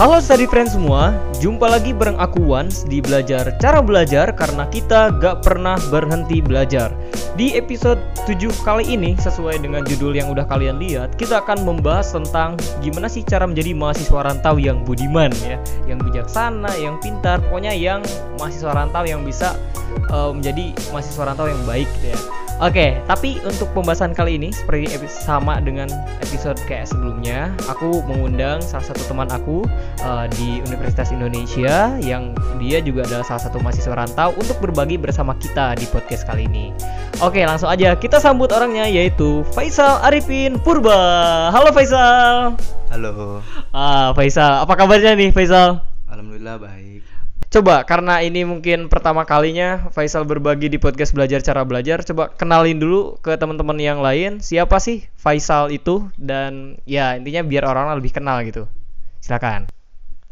Halo 0.00 0.24
study 0.24 0.48
friends 0.48 0.72
semua, 0.72 1.12
jumpa 1.36 1.68
lagi 1.68 1.92
bareng 1.92 2.16
aku 2.16 2.40
Wans 2.48 2.88
di 2.88 3.04
Belajar 3.04 3.52
Cara 3.60 3.84
Belajar 3.84 4.32
karena 4.32 4.64
kita 4.72 5.12
gak 5.20 5.44
pernah 5.44 5.76
berhenti 5.92 6.40
belajar. 6.40 6.96
Di 7.36 7.52
episode 7.60 8.00
7 8.24 8.40
kali 8.64 8.88
ini, 8.88 9.12
sesuai 9.20 9.60
dengan 9.60 9.84
judul 9.84 10.16
yang 10.16 10.32
udah 10.32 10.48
kalian 10.48 10.80
lihat, 10.80 11.20
kita 11.20 11.44
akan 11.44 11.68
membahas 11.68 12.08
tentang 12.08 12.56
gimana 12.80 13.04
sih 13.04 13.20
cara 13.20 13.44
menjadi 13.44 13.76
mahasiswa 13.76 14.32
rantau 14.32 14.56
yang 14.56 14.80
budiman 14.80 15.28
ya, 15.44 15.60
yang 15.84 16.00
bijaksana, 16.00 16.72
yang 16.80 16.96
pintar, 17.04 17.44
pokoknya 17.44 17.76
yang 17.76 18.00
mahasiswa 18.40 18.72
rantau 18.72 19.04
yang 19.04 19.20
bisa 19.28 19.60
uh, 20.08 20.32
menjadi 20.32 20.72
mahasiswa 20.88 21.28
rantau 21.28 21.52
yang 21.52 21.60
baik 21.68 21.90
ya. 22.00 22.16
Oke, 22.62 22.94
tapi 23.10 23.42
untuk 23.42 23.74
pembahasan 23.74 24.14
kali 24.14 24.38
ini 24.38 24.54
seperti 24.54 24.86
sama 25.10 25.58
dengan 25.58 25.90
episode 26.22 26.54
kayak 26.70 26.86
sebelumnya, 26.86 27.50
aku 27.66 28.06
mengundang 28.06 28.62
salah 28.62 28.86
satu 28.86 29.02
teman 29.10 29.26
aku 29.34 29.66
uh, 30.06 30.30
di 30.38 30.62
Universitas 30.70 31.10
Indonesia 31.10 31.98
yang 31.98 32.30
dia 32.62 32.78
juga 32.78 33.02
adalah 33.02 33.26
salah 33.26 33.42
satu 33.42 33.58
mahasiswa 33.58 33.90
rantau 33.98 34.30
untuk 34.38 34.62
berbagi 34.62 34.94
bersama 34.94 35.34
kita 35.42 35.74
di 35.74 35.90
podcast 35.90 36.22
kali 36.22 36.46
ini. 36.46 36.70
Oke, 37.18 37.42
langsung 37.42 37.66
aja 37.66 37.98
kita 37.98 38.22
sambut 38.22 38.54
orangnya 38.54 38.86
yaitu 38.86 39.42
Faisal 39.58 39.98
Arifin 39.98 40.54
Purba. 40.62 41.50
Halo 41.50 41.74
Faisal. 41.74 42.54
Halo. 42.94 43.42
Ah, 43.74 44.14
Faisal, 44.14 44.62
apa 44.62 44.78
kabarnya 44.78 45.18
nih 45.18 45.34
Faisal? 45.34 45.82
Alhamdulillah 46.06 46.62
baik. 46.62 47.11
Coba 47.52 47.84
karena 47.84 48.24
ini 48.24 48.48
mungkin 48.48 48.88
pertama 48.88 49.28
kalinya 49.28 49.92
Faisal 49.92 50.24
berbagi 50.24 50.72
di 50.72 50.80
podcast 50.80 51.12
belajar 51.12 51.44
cara 51.44 51.68
belajar, 51.68 52.00
coba 52.00 52.32
kenalin 52.32 52.80
dulu 52.80 53.20
ke 53.20 53.36
teman-teman 53.36 53.76
yang 53.76 54.00
lain 54.00 54.40
siapa 54.40 54.80
sih 54.80 55.04
Faisal 55.20 55.68
itu 55.68 56.08
dan 56.16 56.80
ya 56.88 57.12
intinya 57.12 57.44
biar 57.44 57.68
orang 57.68 57.92
lebih 58.00 58.16
kenal 58.16 58.40
gitu. 58.48 58.72
Silakan. 59.20 59.68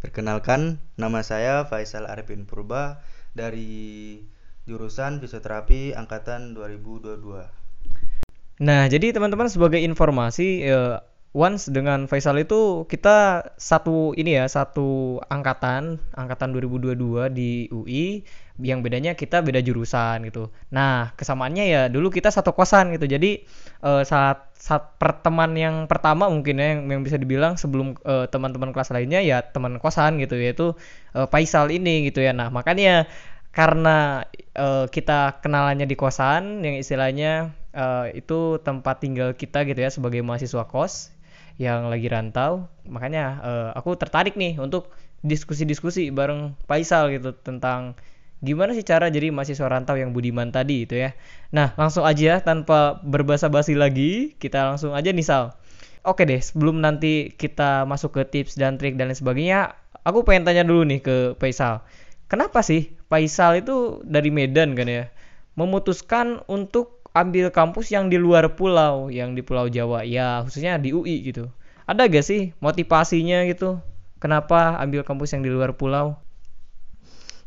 Perkenalkan, 0.01 0.81
nama 0.97 1.21
saya 1.21 1.69
Faisal 1.69 2.09
Arifin 2.09 2.49
Purba 2.49 3.05
dari 3.37 4.17
jurusan 4.65 5.21
fisioterapi 5.21 5.93
angkatan 5.93 6.57
2022. 6.57 8.65
Nah, 8.65 8.89
jadi 8.89 9.13
teman-teman 9.13 9.53
sebagai 9.53 9.85
informasi 9.85 10.65
eh, 10.65 10.97
once 11.31 11.71
dengan 11.71 12.11
Faisal 12.11 12.43
itu 12.43 12.91
kita 12.91 13.51
satu 13.55 14.19
ini 14.19 14.35
ya 14.35 14.51
satu 14.51 15.23
angkatan 15.31 16.03
angkatan 16.11 16.51
2022 16.59 17.31
di 17.31 17.71
UI 17.71 18.27
yang 18.61 18.83
bedanya 18.83 19.15
kita 19.15 19.39
beda 19.41 19.63
jurusan 19.63 20.27
gitu. 20.27 20.51
Nah 20.75 21.15
kesamaannya 21.15 21.65
ya 21.71 21.83
dulu 21.87 22.11
kita 22.11 22.35
satu 22.35 22.51
kosan 22.51 22.91
gitu. 22.99 23.07
Jadi 23.07 23.47
uh, 23.87 24.03
saat 24.03 24.51
saat 24.59 24.99
perteman 24.99 25.55
yang 25.55 25.77
pertama 25.87 26.27
mungkin 26.27 26.59
ya 26.59 26.77
yang, 26.77 26.91
yang 26.91 27.03
bisa 27.07 27.17
dibilang 27.17 27.55
sebelum 27.55 27.95
uh, 28.03 28.27
teman-teman 28.27 28.75
kelas 28.75 28.91
lainnya 28.91 29.23
ya 29.23 29.41
teman 29.47 29.79
kosan 29.79 30.19
gitu 30.19 30.35
yaitu 30.35 30.75
uh, 31.15 31.31
Faisal 31.31 31.71
ini 31.71 32.11
gitu 32.11 32.27
ya. 32.27 32.35
Nah 32.35 32.51
makanya 32.51 33.07
karena 33.55 34.27
uh, 34.59 34.91
kita 34.91 35.43
kenalannya 35.43 35.87
di 35.87 35.95
kosan 35.95 36.67
yang 36.67 36.75
istilahnya 36.75 37.55
uh, 37.75 38.11
itu 38.11 38.59
tempat 38.63 39.03
tinggal 39.03 39.35
kita 39.35 39.63
gitu 39.67 39.79
ya 39.79 39.91
sebagai 39.91 40.23
mahasiswa 40.23 40.67
kos 40.67 41.20
yang 41.61 41.93
lagi 41.93 42.09
rantau 42.09 42.73
makanya 42.89 43.25
uh, 43.45 43.69
aku 43.77 43.93
tertarik 44.01 44.33
nih 44.33 44.57
untuk 44.57 44.89
diskusi-diskusi 45.21 46.09
bareng 46.09 46.57
Faisal 46.65 47.13
gitu 47.13 47.37
tentang 47.37 48.01
gimana 48.41 48.73
sih 48.73 48.81
cara 48.81 49.13
jadi 49.13 49.29
mahasiswa 49.29 49.69
rantau 49.69 50.01
yang 50.01 50.17
budiman 50.17 50.49
tadi 50.49 50.89
itu 50.89 50.97
ya. 50.97 51.13
Nah 51.53 51.77
langsung 51.77 52.09
aja 52.09 52.41
tanpa 52.41 53.05
berbahasa 53.05 53.53
basi 53.53 53.77
lagi 53.77 54.33
kita 54.41 54.73
langsung 54.73 54.97
aja 54.97 55.13
nih 55.13 55.21
Sal. 55.21 55.53
Oke 56.01 56.25
deh 56.25 56.41
sebelum 56.41 56.81
nanti 56.81 57.37
kita 57.37 57.85
masuk 57.85 58.17
ke 58.17 58.23
tips 58.25 58.57
dan 58.57 58.81
trik 58.81 58.97
dan 58.97 59.13
lain 59.13 59.21
sebagainya 59.21 59.77
aku 60.09 60.25
pengen 60.25 60.49
tanya 60.49 60.65
dulu 60.65 60.89
nih 60.89 61.05
ke 61.05 61.17
Faisal. 61.37 61.85
Kenapa 62.33 62.65
sih 62.65 62.97
Faisal 63.13 63.61
itu 63.61 64.01
dari 64.09 64.33
Medan 64.33 64.73
kan 64.73 64.89
ya? 64.89 65.13
Memutuskan 65.61 66.41
untuk 66.49 67.00
ambil 67.11 67.51
kampus 67.51 67.91
yang 67.91 68.07
di 68.07 68.19
luar 68.19 68.55
pulau, 68.55 69.11
yang 69.11 69.35
di 69.35 69.43
Pulau 69.43 69.67
Jawa, 69.67 70.07
ya 70.07 70.47
khususnya 70.47 70.79
di 70.79 70.95
UI 70.95 71.27
gitu. 71.27 71.51
Ada 71.91 72.07
gak 72.07 72.23
sih 72.23 72.55
motivasinya 72.63 73.43
gitu? 73.51 73.83
Kenapa 74.23 74.79
ambil 74.79 75.03
kampus 75.03 75.35
yang 75.35 75.43
di 75.43 75.51
luar 75.51 75.75
pulau? 75.75 76.15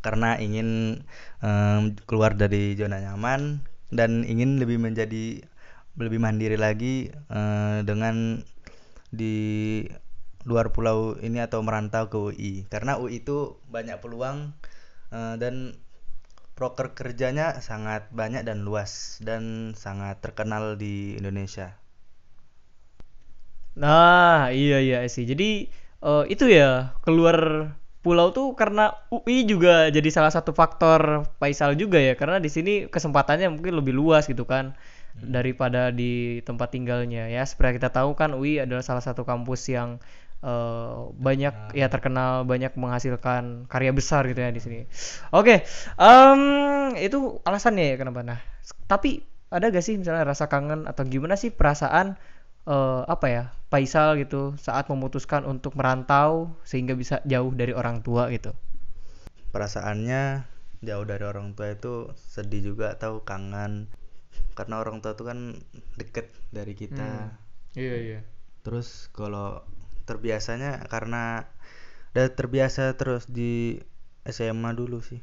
Karena 0.03 0.35
ingin 0.35 0.99
um, 1.39 1.95
keluar 2.03 2.35
dari 2.35 2.75
zona 2.75 2.99
nyaman 2.99 3.63
dan 3.93 4.27
ingin 4.27 4.59
lebih 4.59 4.83
menjadi 4.83 5.47
lebih 5.95 6.19
mandiri 6.19 6.57
lagi 6.59 7.13
uh, 7.29 7.85
dengan 7.85 8.41
di 9.13 9.35
luar 10.43 10.75
pulau 10.75 11.15
ini 11.23 11.39
atau 11.39 11.63
merantau 11.63 12.11
ke 12.11 12.17
UI. 12.19 12.53
Karena 12.67 12.99
UI 12.99 13.23
itu 13.23 13.61
banyak 13.71 14.03
peluang 14.03 14.51
uh, 15.13 15.35
dan 15.39 15.77
proker 16.53 16.93
kerjanya 16.93 17.57
sangat 17.59 18.09
banyak 18.13 18.45
dan 18.45 18.61
luas 18.61 19.17
dan 19.21 19.73
sangat 19.73 20.21
terkenal 20.21 20.77
di 20.77 21.17
Indonesia. 21.17 21.73
Nah, 23.73 24.53
iya 24.53 24.77
iya 24.77 25.01
sih. 25.09 25.25
Jadi 25.25 25.65
uh, 26.05 26.23
itu 26.29 26.45
ya 26.45 26.93
keluar 27.01 27.71
pulau 28.03 28.35
tuh 28.35 28.53
karena 28.53 28.91
UI 29.09 29.47
juga 29.47 29.87
jadi 29.87 30.09
salah 30.11 30.29
satu 30.29 30.51
faktor 30.51 31.23
Faisal 31.39 31.79
juga 31.79 32.03
ya 32.03 32.19
karena 32.19 32.37
di 32.43 32.51
sini 32.51 32.91
kesempatannya 32.91 33.47
mungkin 33.47 33.79
lebih 33.79 33.95
luas 33.95 34.27
gitu 34.27 34.43
kan 34.43 34.75
hmm. 35.15 35.31
daripada 35.31 35.87
di 35.87 36.43
tempat 36.43 36.75
tinggalnya 36.75 37.31
ya 37.31 37.47
seperti 37.47 37.79
kita 37.79 37.95
tahu 37.95 38.11
kan 38.19 38.35
UI 38.35 38.59
adalah 38.59 38.83
salah 38.83 38.99
satu 38.99 39.23
kampus 39.23 39.71
yang 39.71 40.03
uh, 40.43 41.09
banyak 41.15 41.55
nah. 41.55 41.73
ya 41.73 41.87
terkenal 41.87 42.43
banyak 42.43 42.75
menghasilkan 42.75 43.65
karya 43.71 43.95
besar 43.95 44.27
gitu 44.27 44.43
ya 44.43 44.51
di 44.51 44.61
sini. 44.61 44.79
Oke, 45.31 45.39
okay, 45.39 45.57
um, 45.95 46.93
itu 46.99 47.39
alasannya 47.47 47.95
ya 47.95 47.97
kenapa. 47.97 48.21
Nah, 48.21 48.39
tapi 48.85 49.23
ada 49.49 49.71
gak 49.71 49.85
sih 49.85 49.95
misalnya 49.95 50.27
rasa 50.27 50.51
kangen 50.51 50.89
atau 50.89 51.07
gimana 51.07 51.39
sih 51.39 51.53
perasaan 51.53 52.19
uh, 52.67 53.05
apa 53.05 53.27
ya 53.29 53.43
Faisal 53.73 54.21
gitu 54.21 54.53
saat 54.61 54.85
memutuskan 54.89 55.45
untuk 55.49 55.73
merantau 55.73 56.53
sehingga 56.61 56.93
bisa 56.93 57.25
jauh 57.25 57.49
dari 57.53 57.73
orang 57.73 58.05
tua 58.05 58.29
gitu? 58.29 58.53
Perasaannya 59.49 60.45
jauh 60.83 61.05
dari 61.07 61.23
orang 61.25 61.57
tua 61.57 61.73
itu 61.73 62.11
sedih 62.17 62.73
juga 62.73 62.93
atau 62.93 63.23
kangen 63.23 63.87
karena 64.53 64.75
orang 64.81 65.01
tua 65.01 65.17
itu 65.17 65.25
kan 65.25 65.57
deket 65.97 66.29
dari 66.53 66.73
kita. 66.77 67.33
Hmm. 67.33 67.33
Iya 67.73 67.95
iya. 67.97 68.19
Terus 68.61 69.09
kalau 69.09 69.65
terbiasanya 70.03 70.85
karena 70.91 71.47
udah 72.13 72.27
terbiasa 72.29 72.93
terus 72.93 73.25
di 73.25 73.81
SMA 74.29 74.71
dulu 74.77 75.01
sih. 75.01 75.19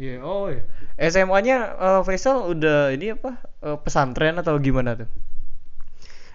Iya, 0.00 0.18
yeah, 0.18 0.24
oh 0.24 0.48
iya. 0.48 0.64
SMA-nya 0.96 1.56
uh, 1.76 2.00
eh, 2.00 2.02
Faisal 2.04 2.48
udah 2.48 2.92
ini 2.96 3.12
apa? 3.12 3.40
Uh, 3.60 3.76
pesantren 3.80 4.40
atau 4.40 4.56
gimana 4.56 4.96
tuh? 4.96 5.08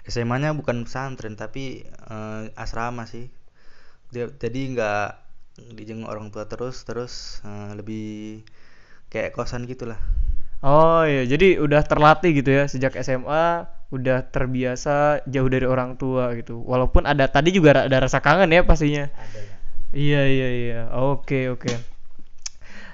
SMA-nya 0.07 0.53
bukan 0.53 0.85
pesantren 0.85 1.33
tapi 1.33 1.85
uh, 2.09 2.49
asrama 2.53 3.09
sih. 3.09 3.33
Dia, 4.13 4.29
jadi 4.29 4.61
nggak 4.77 5.09
dijenguk 5.73 6.09
orang 6.09 6.29
tua 6.29 6.45
terus 6.45 6.85
terus 6.85 7.41
uh, 7.43 7.73
lebih 7.73 8.45
kayak 9.09 9.33
kosan 9.33 9.65
gitulah. 9.65 9.97
Oh 10.61 11.05
iya, 11.05 11.25
jadi 11.25 11.61
udah 11.61 11.81
terlatih 11.85 12.41
gitu 12.41 12.49
ya 12.49 12.65
sejak 12.65 12.97
SMA 13.01 13.76
udah 13.87 14.27
terbiasa 14.27 15.23
jauh 15.27 15.47
dari 15.47 15.63
orang 15.63 15.95
tua 15.95 16.35
gitu. 16.35 16.59
Walaupun 16.63 17.07
ada 17.07 17.27
tadi 17.31 17.55
juga 17.55 17.87
ada 17.87 17.97
rasa 18.03 18.19
kangen 18.19 18.51
ya 18.51 18.67
pastinya. 18.67 19.07
Ada 19.07 19.39
ya. 19.39 19.55
Iya 19.95 20.21
iya 20.27 20.47
iya. 20.51 20.81
Oke 20.91 21.47
oke. 21.47 21.97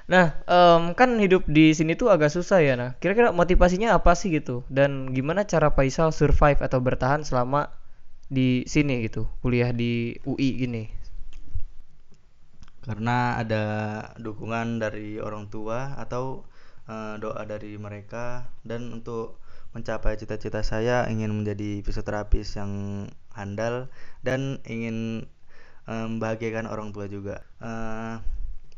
Nah, 0.03 0.35
um, 0.45 0.91
kan 0.93 1.15
hidup 1.15 1.47
di 1.47 1.71
sini 1.71 1.95
tuh 1.95 2.11
agak 2.11 2.29
susah 2.29 2.59
ya. 2.59 2.75
Nah, 2.75 2.99
kira-kira 2.99 3.31
motivasinya 3.31 3.95
apa 3.95 4.13
sih 4.19 4.35
gitu? 4.35 4.67
Dan 4.67 5.15
gimana 5.15 5.47
cara 5.47 5.71
Faisal 5.71 6.11
survive 6.11 6.59
atau 6.59 6.83
bertahan 6.83 7.23
selama 7.23 7.71
di 8.27 8.67
sini 8.67 9.07
gitu, 9.07 9.31
kuliah 9.39 9.71
di 9.71 10.19
UI 10.27 10.49
gini? 10.59 10.83
Karena 12.83 13.39
ada 13.39 13.63
dukungan 14.19 14.83
dari 14.83 15.23
orang 15.23 15.47
tua 15.47 15.95
atau 15.95 16.43
uh, 16.91 17.15
doa 17.15 17.47
dari 17.47 17.79
mereka 17.79 18.51
dan 18.67 18.91
untuk 18.91 19.39
mencapai 19.73 20.15
cita-cita 20.15 20.61
saya 20.61 21.09
ingin 21.09 21.33
menjadi 21.33 21.81
fisioterapis 21.81 22.57
yang 22.57 22.71
handal 23.33 23.89
dan 24.21 24.61
ingin 24.69 25.27
membahagiakan 25.89 26.69
um, 26.69 26.71
orang 26.71 26.89
tua 26.95 27.09
juga. 27.09 27.43
Uh, 27.59 28.21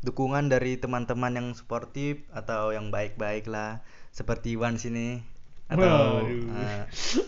dukungan 0.04 0.52
dari 0.52 0.76
teman-teman 0.80 1.32
yang 1.34 1.48
sportif 1.56 2.24
atau 2.32 2.70
yang 2.70 2.92
baik-baik 2.92 3.48
lah 3.48 3.80
seperti 4.12 4.54
Iwan 4.54 4.78
sini 4.78 5.20
atau 5.66 6.22
uh, 6.22 6.82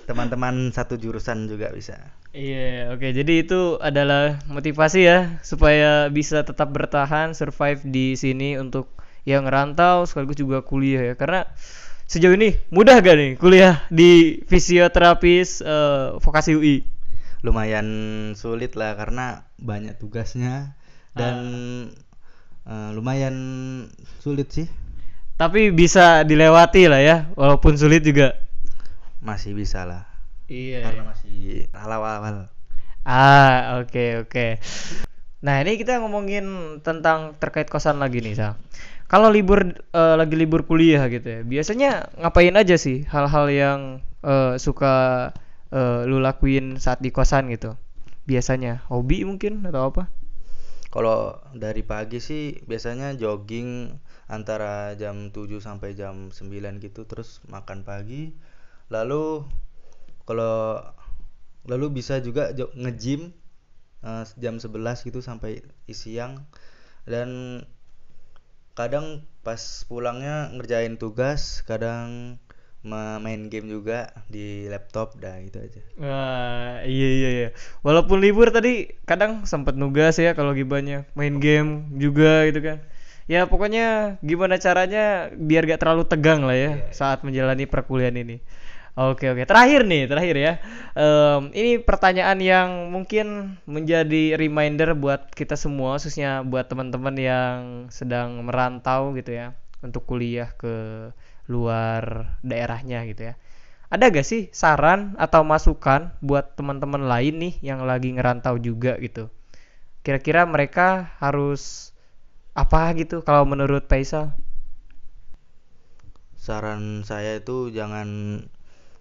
teman-teman 0.07 0.71
satu 0.71 0.95
jurusan 0.95 1.51
juga 1.51 1.75
bisa. 1.75 1.99
Iya, 2.31 2.55
yeah, 2.55 2.95
oke. 2.95 3.03
Okay. 3.03 3.11
Jadi 3.17 3.35
itu 3.43 3.83
adalah 3.83 4.39
motivasi 4.47 5.01
ya 5.03 5.19
supaya 5.43 6.07
bisa 6.07 6.47
tetap 6.47 6.71
bertahan, 6.71 7.35
survive 7.35 7.83
di 7.83 8.15
sini 8.15 8.55
untuk 8.61 8.95
yang 9.27 9.49
rantau 9.49 10.07
sekaligus 10.07 10.39
juga 10.39 10.63
kuliah 10.63 11.13
ya. 11.13 11.15
Karena 11.19 11.51
sejauh 12.09 12.35
ini 12.35 12.57
mudah 12.73 12.99
gak 12.99 13.17
nih 13.21 13.31
kuliah 13.37 13.85
di 13.93 14.41
fisioterapis 14.49 15.61
uh, 15.61 16.17
vokasi 16.19 16.57
UI? 16.57 16.77
lumayan 17.39 17.87
sulit 18.35 18.75
lah 18.75 18.99
karena 18.99 19.47
banyak 19.63 19.95
tugasnya 19.95 20.75
dan 21.15 21.37
eh, 22.67 22.91
lumayan 22.91 23.37
sulit 24.19 24.51
sih 24.51 24.67
Tapi 25.39 25.71
bisa 25.71 26.27
dilewati 26.27 26.91
lah 26.91 26.99
ya, 26.99 27.17
walaupun 27.39 27.79
sulit 27.79 28.03
juga. 28.03 28.35
masih 29.23 29.55
bisa 29.55 29.87
lah 29.87 30.03
Iya. 30.51 30.83
karena 30.83 31.15
masih 31.15 31.71
awal-awal 31.71 32.51
Ah, 33.07 33.79
oke 33.81 34.27
oke. 34.27 34.59
Nah, 35.41 35.63
ini 35.63 35.79
kita 35.79 36.03
ngomongin 36.03 36.45
tentang 36.83 37.39
terkait 37.39 37.71
kosan 37.71 38.03
lagi 38.03 38.19
nih, 38.19 38.35
Sal. 38.35 38.59
Kalau 39.09 39.33
libur 39.33 39.73
eh, 39.73 40.15
lagi 40.21 40.37
libur 40.37 40.69
kuliah 40.69 41.09
gitu 41.09 41.25
ya, 41.25 41.41
biasanya 41.41 42.13
ngapain 42.21 42.53
aja 42.53 42.77
sih 42.77 43.09
hal-hal 43.09 43.49
yang 43.49 43.81
eh, 44.21 44.61
suka 44.61 44.95
eh, 45.73 46.05
lu 46.05 46.21
lakuin 46.21 46.77
saat 46.77 47.01
di 47.01 47.09
kosan 47.09 47.49
gitu? 47.49 47.73
Biasanya 48.29 48.85
hobi 48.93 49.25
mungkin 49.25 49.65
atau 49.65 49.89
apa? 49.89 50.13
Kalau 50.93 51.41
dari 51.57 51.81
pagi 51.81 52.21
sih 52.21 52.61
biasanya 52.69 53.17
jogging 53.17 53.97
antara 54.29 54.93
jam 55.01 55.33
7 55.33 55.57
sampai 55.57 55.97
jam 55.97 56.29
9 56.29 56.85
gitu 56.85 57.09
terus 57.09 57.41
makan 57.49 57.89
pagi. 57.89 58.37
Lalu 58.93 59.41
kalau 60.29 60.85
lalu 61.65 61.97
bisa 61.97 62.21
juga 62.21 62.53
nge-gym 62.53 63.33
eh, 64.05 64.25
jam 64.37 64.61
11 64.61 65.09
gitu 65.09 65.25
sampai 65.25 65.65
siang 65.89 66.45
dan 67.09 67.65
kadang 68.79 69.27
pas 69.43 69.59
pulangnya 69.91 70.55
ngerjain 70.55 70.95
tugas, 71.03 71.67
kadang 71.67 72.39
ma- 72.87 73.19
main 73.19 73.51
game 73.51 73.67
juga 73.67 74.15
di 74.31 74.71
laptop 74.71 75.19
dah 75.19 75.35
gitu 75.43 75.59
aja. 75.59 75.83
Wah, 75.99 76.87
iya 76.87 77.09
iya 77.19 77.29
iya. 77.35 77.49
Walaupun 77.83 78.23
libur 78.23 78.55
tadi 78.55 78.95
kadang 79.03 79.43
sempat 79.51 79.75
nugas 79.75 80.15
ya 80.23 80.31
kalau 80.39 80.55
gibanya 80.55 81.03
main 81.19 81.43
game 81.43 81.91
juga 81.99 82.47
gitu 82.47 82.61
kan. 82.63 82.79
Ya 83.29 83.45
pokoknya 83.51 84.17
gimana 84.25 84.57
caranya 84.57 85.29
biar 85.37 85.69
gak 85.69 85.83
terlalu 85.85 86.09
tegang 86.09 86.47
lah 86.49 86.57
ya 86.57 86.71
saat 86.95 87.27
menjalani 87.27 87.67
perkuliahan 87.69 88.17
ini. 88.25 88.41
Oke 88.99 89.31
oke. 89.31 89.47
Terakhir 89.47 89.87
nih, 89.87 90.11
terakhir 90.11 90.37
ya. 90.37 90.53
Em, 90.99 91.55
ini 91.55 91.79
pertanyaan 91.79 92.43
yang 92.43 92.91
mungkin 92.91 93.55
menjadi 93.63 94.35
reminder 94.35 94.99
buat 94.99 95.31
kita 95.39 95.55
semua, 95.55 96.03
khususnya 96.03 96.43
buat 96.43 96.67
teman-teman 96.67 97.15
yang 97.15 97.59
sedang 97.95 98.43
merantau 98.43 99.15
gitu 99.15 99.31
ya, 99.39 99.55
untuk 99.87 100.03
kuliah 100.03 100.51
ke 100.59 100.75
luar 101.47 102.35
daerahnya 102.43 103.07
gitu 103.07 103.31
ya. 103.31 103.35
Ada 103.87 104.11
gak 104.11 104.27
sih 104.27 104.51
saran 104.51 105.15
atau 105.15 105.47
masukan 105.47 106.11
buat 106.19 106.59
teman-teman 106.59 107.07
lain 107.07 107.35
nih 107.39 107.55
yang 107.63 107.87
lagi 107.87 108.11
ngerantau 108.11 108.59
juga 108.59 108.99
gitu? 108.99 109.31
Kira-kira 110.03 110.43
mereka 110.43 111.15
harus 111.23 111.95
apa 112.51 112.91
gitu 112.99 113.23
kalau 113.23 113.47
menurut 113.47 113.87
Faisal? 113.87 114.35
Saran 116.35 117.07
saya 117.07 117.39
itu 117.39 117.71
jangan 117.71 118.43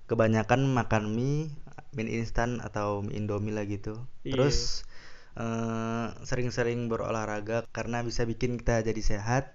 kebanyakan 0.07 0.65
makan 0.65 1.11
mie, 1.11 1.51
mie 1.91 2.09
instan 2.09 2.59
atau 2.59 2.99
mie 2.99 3.15
Indomie 3.15 3.51
lah 3.51 3.63
gitu. 3.63 4.01
Iya. 4.23 4.33
Terus 4.33 4.57
eh, 5.35 6.07
sering-sering 6.23 6.87
berolahraga 6.87 7.67
karena 7.69 8.01
bisa 8.01 8.23
bikin 8.23 8.57
kita 8.57 8.81
jadi 8.81 8.99
sehat. 8.99 9.53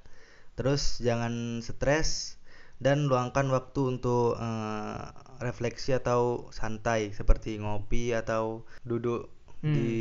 Terus 0.54 1.00
jangan 1.00 1.58
stres 1.58 2.36
dan 2.78 3.08
luangkan 3.08 3.48
waktu 3.48 3.96
untuk 3.96 4.36
eh, 4.36 5.00
refleksi 5.40 5.92
atau 5.92 6.46
santai 6.50 7.10
seperti 7.10 7.58
ngopi 7.58 8.12
atau 8.12 8.62
duduk 8.82 9.28
Hmm. 9.62 9.78
di 9.78 9.94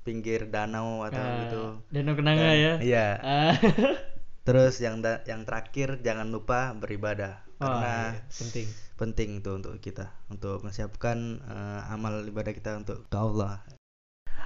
pinggir 0.00 0.46
danau 0.46 1.02
atau 1.02 1.18
Ah, 1.18 1.38
gitu. 1.42 1.62
Danau 1.90 2.14
Kenanga 2.14 2.54
Dan- 2.54 2.54
ya. 2.56 2.72
Iya. 2.78 3.06
Ah. 3.18 3.54
Terus 4.46 4.78
yang 4.78 5.02
yang 5.26 5.42
terakhir 5.42 5.98
jangan 6.00 6.30
lupa 6.30 6.70
beribadah 6.72 7.42
Wah, 7.58 7.66
karena 7.66 7.94
iya, 8.14 8.30
penting. 8.30 8.66
Penting 9.00 9.40
tuh 9.40 9.56
untuk 9.56 9.80
kita 9.80 10.12
untuk 10.28 10.60
menyiapkan 10.60 11.40
eh, 11.40 11.80
amal 11.88 12.20
ibadah 12.28 12.52
kita 12.52 12.76
untuk 12.76 13.08
ke 13.08 13.16
Allah. 13.16 13.64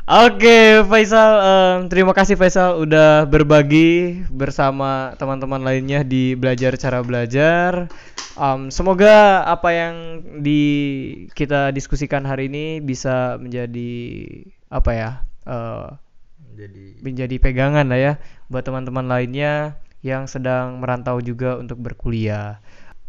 Oke, 0.04 0.84
Faisal, 0.84 1.32
em, 1.40 1.88
terima 1.88 2.12
kasih 2.12 2.36
Faisal 2.36 2.76
udah 2.76 3.24
berbagi 3.24 4.20
bersama 4.28 5.16
teman-teman 5.16 5.64
lainnya 5.64 6.04
di 6.04 6.36
belajar 6.36 6.76
cara 6.76 7.00
belajar. 7.00 7.88
Em, 8.36 8.68
semoga 8.68 9.48
apa 9.48 9.72
yang 9.72 9.94
di 10.44 10.62
kita 11.32 11.72
diskusikan 11.72 12.28
hari 12.28 12.52
ini 12.52 12.84
bisa 12.84 13.40
menjadi 13.40 13.92
apa 14.68 14.90
ya, 14.92 15.10
eh, 15.48 15.88
Jadi 16.54 17.02
menjadi 17.02 17.36
pegangan 17.42 17.88
lah 17.90 17.98
ya 17.98 18.12
buat 18.46 18.62
teman-teman 18.62 19.10
lainnya 19.10 19.80
yang 20.04 20.28
sedang 20.28 20.84
merantau 20.84 21.16
juga 21.24 21.56
untuk 21.56 21.80
berkuliah. 21.80 22.60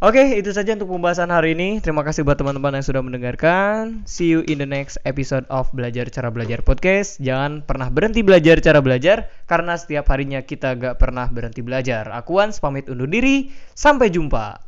Oke, 0.04 0.36
itu 0.36 0.52
saja 0.52 0.76
untuk 0.76 0.92
pembahasan 0.92 1.32
hari 1.32 1.56
ini. 1.56 1.80
Terima 1.80 2.04
kasih 2.04 2.28
buat 2.28 2.36
teman-teman 2.36 2.76
yang 2.76 2.84
sudah 2.84 3.00
mendengarkan. 3.00 4.04
See 4.04 4.28
you 4.28 4.44
in 4.44 4.60
the 4.60 4.68
next 4.68 5.00
episode 5.08 5.48
of 5.48 5.72
Belajar 5.72 6.12
Cara 6.12 6.28
Belajar 6.28 6.60
Podcast. 6.68 7.16
Jangan 7.24 7.64
pernah 7.64 7.88
berhenti 7.88 8.20
belajar 8.20 8.60
cara 8.60 8.84
belajar 8.84 9.32
karena 9.48 9.80
setiap 9.80 10.04
harinya 10.12 10.44
kita 10.44 10.76
gak 10.76 11.00
pernah 11.00 11.32
berhenti 11.32 11.64
belajar. 11.64 12.12
Aku 12.12 12.44
Ans 12.44 12.60
pamit 12.60 12.92
undur 12.92 13.08
diri. 13.08 13.56
Sampai 13.72 14.12
jumpa. 14.12 14.65